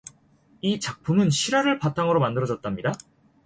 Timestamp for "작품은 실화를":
0.79-1.77